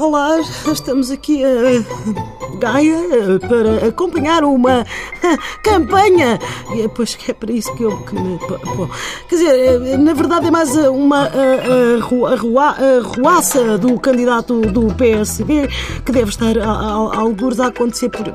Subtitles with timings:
[0.00, 0.40] Olá,
[0.72, 4.82] estamos aqui a Gaia para acompanhar uma
[5.62, 6.38] campanha.
[6.74, 8.38] E é, pois que é para isso que eu que me.
[8.76, 8.88] Bom,
[9.28, 11.30] quer dizer, na verdade é mais uma
[12.98, 15.68] arruaça do candidato do PSD
[16.02, 18.34] que deve estar a, a, a alguns a acontecer por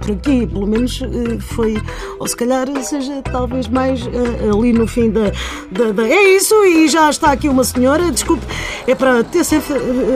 [0.00, 1.80] por aqui, pelo menos eh, foi,
[2.18, 5.32] ou se calhar seja talvez mais eh, ali no fim da,
[5.70, 8.44] da, da, É isso, e já está aqui uma senhora, desculpe,
[8.86, 9.74] é para ter sempre.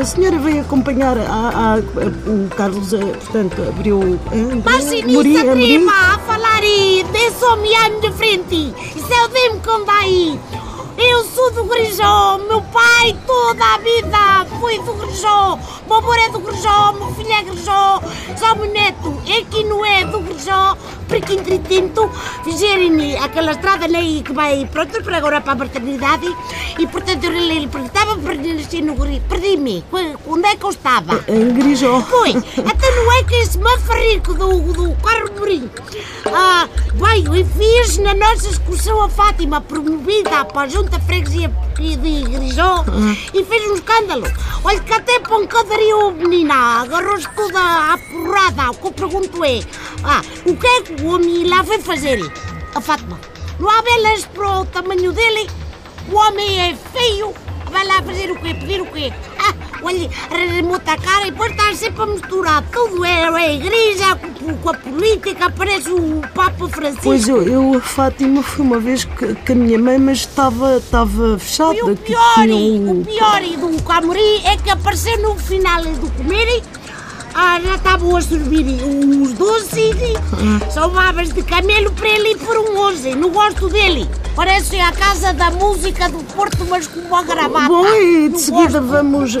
[0.00, 4.18] A senhora veio acompanhar a, a, o Carlos, eh, portanto, abriu.
[4.80, 7.04] Se atreva a falar e
[7.44, 10.38] homem de frente, isso demo que anda aí.
[10.96, 14.46] Eu sou do Grijó, meu pai toda a vida
[15.94, 18.02] avô é do Grijó, meu filho é Grijó,
[18.36, 20.76] só meu neto é que não é do Grijó,
[21.08, 22.10] porque entretanto
[22.44, 26.36] fizeram aquela estrada aí que vai pronto para agora para a maternidade
[26.78, 29.84] e portanto eu lhe perguntava para nascer no Grijó, perdi-me,
[30.26, 31.24] onde é que eu estava?
[31.28, 32.00] Em Grijó.
[32.02, 35.70] Foi, até não é que esse mafarrico do, do carro Mourinho
[36.26, 42.22] ah, veio e fez na nossa excursão a Fátima promovida para a Junta Freguesia de
[42.22, 42.84] Grijó
[43.32, 44.26] e fez um escândalo.
[44.64, 47.58] Olha que até pancadaria menina, agarrou-se toda
[47.92, 48.70] à porrada.
[48.70, 49.60] O que eu pergunto é,
[50.02, 52.20] ah, o que é que o homem lá foi fazer?
[52.74, 53.18] A Fátima,
[53.60, 55.48] não há belas para o tamanho dele?
[56.10, 57.32] O homem é feio,
[57.70, 58.54] vai lá fazer o quê?
[58.54, 59.12] Pedir o quê?
[59.78, 63.04] Ah, olha, remuta a cara e depois está sempre a misturar tudo.
[63.04, 64.16] É, é a igreja
[64.62, 67.02] com, a política, parece o Papa Francisco.
[67.04, 71.38] Pois eu, eu a Fátima foi uma vez com a minha mãe, mas estava, estava
[71.38, 71.74] fechada.
[71.74, 72.92] E o pior, tinha...
[72.92, 76.62] o pior do Camori é que apareceu no final do comer
[77.34, 82.56] ah, já estavam a servir os doces e são babas de camelo para ele por
[82.56, 83.14] um 11.
[83.14, 84.08] Não gosto dele.
[84.38, 87.66] Parece a casa da música do Porto, mas com uma gravata.
[87.66, 89.34] Bom, e de seguida vamos.
[89.34, 89.40] Eh,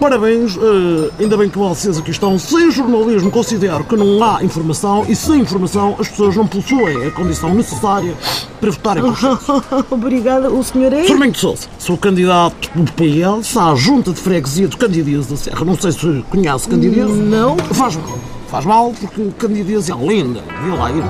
[0.00, 2.38] Parabéns, uh, ainda bem que vocês aqui estão.
[2.38, 7.10] Sem jornalismo, considero que não há informação e sem informação as pessoas não possuem a
[7.10, 8.16] condição necessária
[8.58, 11.02] para votarem por Obrigada, o senhor é?
[11.02, 15.66] De Souza, sou candidato do PS à Junta de Freguesia do Candidez da Serra.
[15.66, 17.10] Não sei se conhece Candidez.
[17.10, 17.58] Não.
[17.58, 18.18] Faz mal.
[18.48, 20.42] Faz mal porque Candidez é linda.
[20.64, 21.04] Vê lá ir.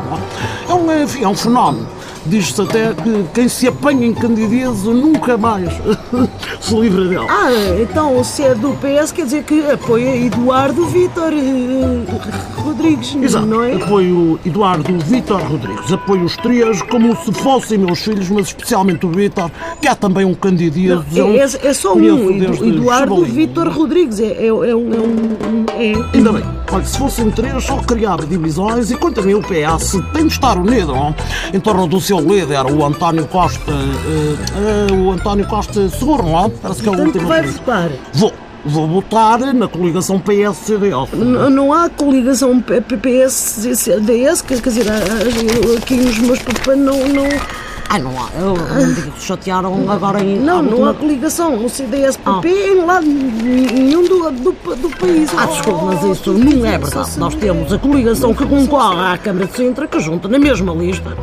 [0.69, 1.98] É um, enfim, é um fenómeno.
[2.29, 5.71] Diz-se até que quem se apanha em Candidez nunca mais
[6.61, 7.27] se livra dela.
[7.29, 7.51] Ah,
[7.81, 13.47] então se é do PS quer dizer que apoia Eduardo Vítor uh, Rodrigues, Exato.
[13.47, 13.75] não é?
[13.75, 15.91] Apoio Eduardo Vítor Rodrigues.
[15.93, 19.51] Apoio os três como se fossem meus filhos, mas especialmente o Vítor,
[19.81, 21.01] que há também um Candidez.
[21.17, 24.21] É, é, é, só um, Eduardo Vítor Rodrigues.
[24.21, 24.65] É, é, é um.
[24.65, 26.17] É um é...
[26.17, 26.58] Ainda bem.
[26.71, 30.33] Olha, se fossem três, só criava divisões e quanto a mim o PS tem de
[30.33, 31.15] estar unido não?
[31.53, 36.45] em torno do seu líder, o António Costa, uh, uh, o António Costa Seguro, não
[36.45, 36.49] é?
[36.51, 37.27] Parece que é o último.
[37.27, 37.91] vai votar?
[38.13, 38.33] Vou.
[38.65, 41.13] Vou votar na coligação PS-CDS.
[41.13, 44.87] Não, não há coligação PS-CDS, quer dizer,
[45.79, 47.29] aqui nos meus papéis não, não,
[47.91, 48.29] ah, não há.
[48.39, 48.55] Eu
[49.19, 50.39] chatearam agora em.
[50.39, 52.69] Não, não há coligação no CDS-PP ah.
[52.69, 55.31] em lado nenhum do, do, do país.
[55.35, 57.19] Ah, desculpe, mas isso não é verdade.
[57.19, 61.17] Nós temos a coligação que concorre à Câmara de Sintra, que junta na mesma lista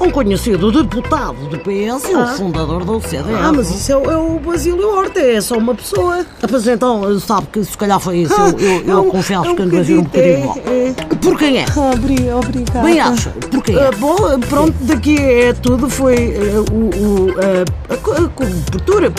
[0.00, 2.26] um conhecido deputado do PS e o ah.
[2.28, 3.38] fundador do CDS.
[3.38, 6.24] Ah, mas isso é, é o Basílio Horta, é só uma pessoa.
[6.42, 8.32] Ah, pois então, sabe que se calhar foi isso.
[8.32, 10.58] Eu, eu, eu é confesso é um que ando a vir um bocadinho mal.
[10.64, 10.92] É, é.
[11.16, 11.66] Por quem é?
[11.76, 12.82] Obrigada.
[12.82, 13.90] Bem acha, por quem é?
[13.92, 14.16] bom,
[14.48, 17.96] pronto, daqui é tudo foi uh, o, o, uh, a,
[18.28, 19.12] cobertura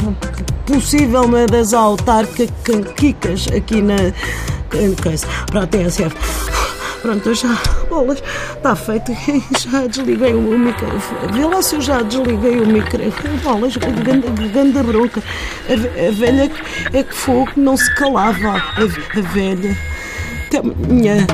[0.65, 3.95] possível né, das autárquicas aqui na.
[5.51, 6.15] Para a TSF.
[7.01, 7.57] Pronto, eu já.
[7.89, 8.23] Bolas,
[8.55, 9.11] está feito.
[9.59, 11.33] Já desliguei o microfone.
[11.33, 13.37] Vê lá se eu já desliguei o microfone.
[13.43, 15.21] Bolas, ganda, ganda bronca.
[15.67, 16.51] A, a velha
[16.93, 18.49] é que fogo não se calava.
[18.49, 19.77] A, a velha.
[20.47, 21.27] Até amanhã.